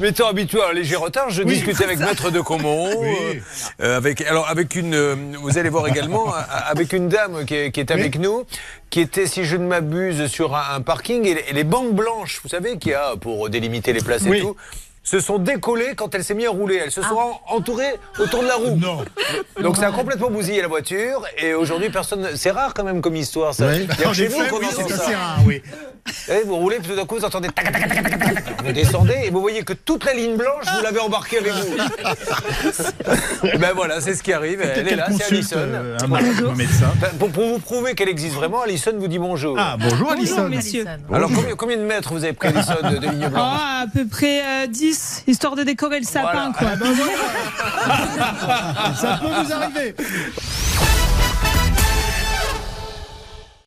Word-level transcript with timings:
Mais 0.00 0.10
étant 0.10 0.28
habitué 0.28 0.60
à 0.62 0.68
un 0.68 0.72
léger 0.72 0.94
retard, 0.96 1.30
je 1.30 1.42
discutais 1.42 1.82
avec 1.84 1.98
Maître 1.98 2.30
de 2.30 2.40
Comont, 2.40 2.88
euh, 2.88 3.34
euh, 3.82 3.96
avec, 3.96 4.20
alors 4.22 4.48
avec 4.48 4.76
une, 4.76 4.94
euh, 4.94 5.16
vous 5.40 5.58
allez 5.58 5.70
voir 5.70 5.88
également, 5.88 6.32
avec 6.68 6.92
une 6.92 7.08
dame 7.08 7.44
qui 7.44 7.54
est, 7.56 7.72
qui 7.72 7.80
est 7.80 7.90
avec 7.90 8.18
nous, 8.18 8.44
qui 8.90 9.00
était, 9.00 9.26
si 9.26 9.44
je 9.44 9.56
ne 9.56 9.66
m'abuse, 9.66 10.26
sur 10.28 10.54
un, 10.54 10.76
un 10.76 10.80
parking, 10.82 11.24
et, 11.26 11.34
les- 11.34 11.44
et 11.48 11.52
les 11.52 11.64
banques 11.64 11.94
blanches, 11.94 12.40
vous 12.44 12.48
savez, 12.48 12.78
qu'il 12.78 12.92
y 12.92 12.94
a 12.94 13.16
pour 13.20 13.50
délimiter 13.50 13.92
les 13.92 14.00
places 14.00 14.24
et 14.24 14.40
tout, 14.40 14.56
se 15.02 15.18
sont 15.20 15.38
décollées 15.38 15.94
quand 15.96 16.14
elle 16.14 16.22
s'est 16.22 16.34
mise 16.34 16.46
à 16.46 16.50
rouler. 16.50 16.76
Elles 16.84 16.90
se 16.92 17.02
sont 17.02 17.16
en- 17.16 17.40
entourées 17.56 17.94
autour 18.20 18.42
de 18.42 18.46
la 18.46 18.54
roue. 18.56 18.76
Non. 18.76 19.04
Donc 19.60 19.78
ça 19.78 19.88
a 19.88 19.90
complètement 19.90 20.30
bousillé 20.30 20.60
la 20.62 20.68
voiture, 20.68 21.24
et 21.38 21.54
aujourd'hui 21.54 21.88
personne. 21.90 22.28
C'est 22.36 22.50
rare 22.52 22.72
quand 22.74 22.84
même 22.84 23.00
comme 23.00 23.16
histoire, 23.16 23.52
ça. 23.52 23.66
Oui. 23.68 23.88
Il 23.98 24.00
y 24.00 24.04
a 24.04 24.12
chez 24.12 24.28
nous 24.28 24.36
c'est 24.70 24.92
assez 24.92 25.14
rare, 25.14 25.38
oui. 25.46 25.60
Vous 26.46 26.56
roulez, 26.56 26.78
puis 26.78 26.88
tout 26.90 26.96
d'un 26.96 27.04
coup, 27.06 27.16
vous 27.16 27.24
entendez 27.24 27.48
tac, 27.48 27.72
tac, 27.72 27.88
tac, 27.88 28.02
tac, 28.02 28.18
tac. 28.18 28.44
Vous 28.64 28.72
descendez 28.72 29.16
et 29.24 29.30
vous 29.30 29.40
voyez 29.40 29.62
que 29.62 29.72
toute 29.72 30.04
la 30.04 30.12
ligne 30.14 30.36
blanche, 30.36 30.64
vous 30.76 30.82
l'avez 30.82 31.00
embarquée 31.00 31.38
avec 31.38 31.52
vous. 31.52 31.76
ben 33.58 33.72
voilà, 33.74 34.00
c'est 34.00 34.14
ce 34.14 34.22
qui 34.22 34.32
arrive. 34.32 34.60
Elle 34.62 34.88
est 34.88 34.96
là, 34.96 35.08
c'est 35.16 35.32
Alison. 35.32 35.56
euh, 35.58 35.96
un, 36.00 36.04
un 36.12 36.54
médecin. 36.54 36.92
Ben, 37.00 37.08
Pour, 37.18 37.30
pour 37.30 37.46
vous 37.48 37.58
prouver 37.58 37.94
qu'elle 37.94 38.08
existe 38.08 38.34
vraiment, 38.34 38.62
Alison 38.62 38.92
vous 38.98 39.08
dit 39.08 39.18
bonjour. 39.18 39.56
Ah, 39.58 39.76
bonjour 39.78 40.10
Alison. 40.12 40.36
Bonjour, 40.36 40.50
messieurs. 40.50 40.86
Alors 41.12 41.30
combien, 41.34 41.54
combien 41.56 41.76
de 41.76 41.82
mètres 41.82 42.12
vous 42.12 42.24
avez 42.24 42.32
pris, 42.32 42.48
Alison, 42.48 42.74
de, 42.82 42.96
de 42.98 43.06
ligne 43.08 43.24
Oh, 43.26 43.30
blanche 43.30 43.60
à 43.60 43.84
peu 43.92 44.06
près 44.06 44.40
euh, 44.64 44.66
10, 44.66 45.24
histoire 45.26 45.54
de 45.56 45.62
décorer 45.62 46.00
le 46.00 46.04
sapin, 46.06 46.52
Voilà. 46.58 46.76
quoi. 46.78 46.88
Ça 48.96 49.20
peut 49.20 49.26
vous 49.44 49.52
arriver. 49.52 49.94